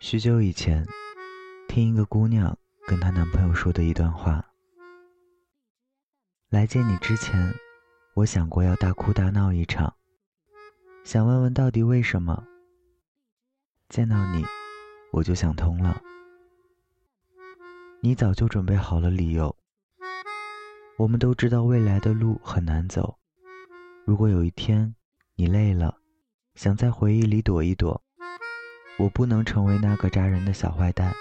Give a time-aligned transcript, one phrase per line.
[0.00, 0.82] 许久以前，
[1.68, 2.56] 听一个姑娘
[2.86, 4.42] 跟她男朋友说的一段话
[6.48, 7.52] ：“来见你之前，
[8.14, 9.94] 我想过要大哭大闹一场，
[11.04, 12.42] 想问问到底为什么。
[13.90, 14.42] 见到你，
[15.12, 16.02] 我就想通了。
[18.00, 19.54] 你早就准备好了理由。
[20.96, 23.18] 我们都知道未来的路很难走，
[24.06, 24.94] 如果有一天
[25.34, 25.98] 你累了，
[26.54, 28.02] 想在回忆里躲一躲。”
[29.00, 31.16] 我不能成为那个扎人的小坏蛋。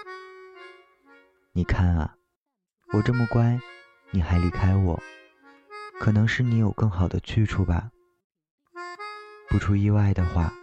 [1.53, 2.13] 你看啊，
[2.91, 3.57] 我这么乖，
[4.11, 5.01] 你还离开我，
[5.97, 7.89] 可能是你有更好的去处吧。
[9.47, 10.53] 不出意外的话，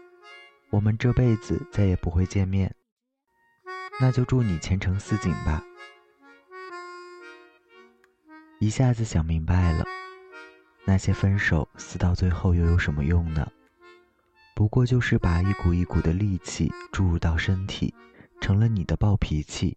[0.69, 2.75] 我们这辈子再也不会见面。
[3.99, 5.65] 那就祝你前程似锦吧。
[8.61, 9.87] 一下子想明白了，
[10.85, 13.51] 那些分手撕到最后又有什么用呢？
[14.57, 17.95] 不过就是把一股一股的戾气注入到身体，
[18.41, 19.77] 成了你的暴脾气，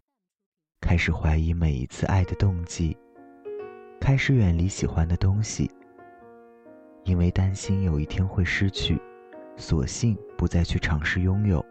[0.79, 2.95] 开始怀疑每一次爱的动机，
[4.00, 5.69] 开始远离喜欢的东西，
[7.03, 8.97] 因为担心有一天会失去，
[9.57, 11.63] 索性不再去尝试拥有。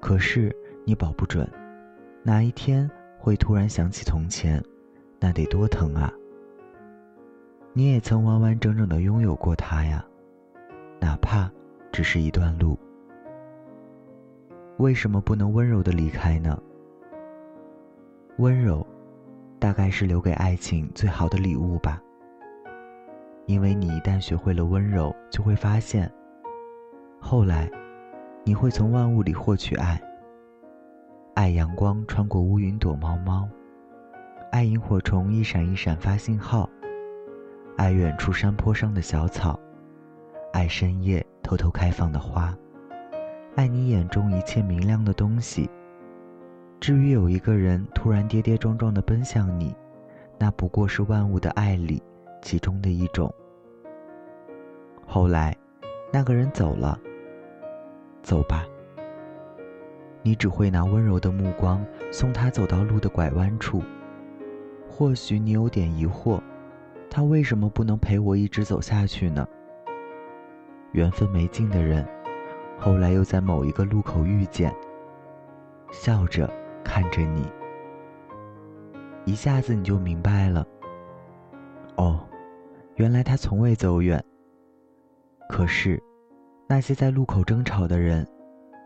[0.00, 1.44] 可是你保不准，
[2.22, 4.62] 哪一天会突然想起从前，
[5.18, 6.12] 那得多疼啊！
[7.72, 10.06] 你也曾完完整整的拥有过他呀，
[11.00, 11.50] 哪怕。
[11.96, 12.78] 只是一段路，
[14.76, 16.62] 为什么不能温柔的离开呢？
[18.36, 18.86] 温柔，
[19.58, 21.98] 大概是留给爱情最好的礼物吧。
[23.46, 26.12] 因为你一旦学会了温柔，就会发现，
[27.18, 27.66] 后来，
[28.44, 29.98] 你会从万物里获取爱。
[31.32, 33.48] 爱阳光穿过乌云躲猫猫，
[34.52, 36.68] 爱萤火虫一闪一闪发信号，
[37.78, 39.58] 爱远处山坡上的小草。
[40.56, 42.56] 爱深夜偷偷开放的花，
[43.56, 45.68] 爱你眼中一切明亮的东西。
[46.80, 49.76] 至于有一个人突然跌跌撞撞的奔向你，
[50.38, 52.02] 那不过是万物的爱里
[52.40, 53.30] 其中的一种。
[55.06, 55.54] 后来，
[56.10, 56.98] 那个人走了。
[58.22, 58.64] 走吧，
[60.22, 63.82] 你只会拿温柔的目光送他走到路的拐弯处。
[64.88, 66.40] 或许你有点疑惑，
[67.10, 69.46] 他为什么不能陪我一直走下去呢？
[70.92, 72.06] 缘分没尽的人，
[72.78, 74.74] 后来又在某一个路口遇见，
[75.90, 76.50] 笑着
[76.82, 77.46] 看着你，
[79.24, 80.66] 一下子你就明白了。
[81.96, 82.20] 哦，
[82.94, 84.22] 原来他从未走远。
[85.48, 86.02] 可是，
[86.66, 88.26] 那些在路口争吵的人，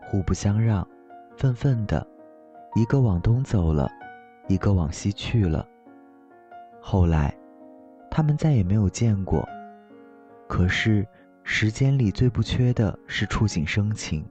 [0.09, 0.85] 互不相让，
[1.37, 2.05] 愤愤的，
[2.75, 3.89] 一个往东走了，
[4.47, 5.65] 一个往西去了。
[6.81, 7.33] 后来，
[8.09, 9.47] 他们再也没有见过。
[10.47, 11.07] 可是。
[11.43, 14.25] 时间里最不缺的是触景生情，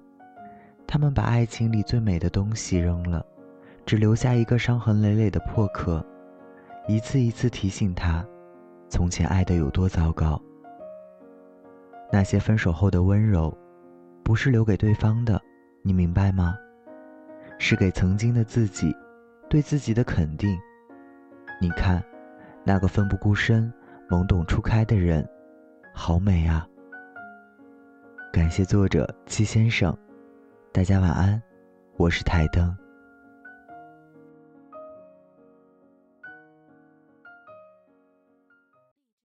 [0.87, 3.25] 他们把爱情里最美的东西扔了，
[3.85, 6.05] 只留下一个伤痕累累的破壳，
[6.89, 8.25] 一次一次提醒他，
[8.89, 10.41] 从前爱的有多糟糕。
[12.13, 13.57] 那些分手后的温柔，
[14.25, 15.41] 不是留给对方的，
[15.83, 16.57] 你明白吗？
[17.59, 18.95] 是给曾经的自己，
[19.49, 20.59] 对自己的肯定。
[21.61, 22.03] 你看，
[22.65, 23.73] 那个奋不顾身、
[24.09, 25.29] 懵懂初开的人，
[25.93, 26.67] 好美啊！
[28.33, 29.97] 感谢作者七先生，
[30.73, 31.43] 大家晚安，
[31.97, 32.73] 我是台灯。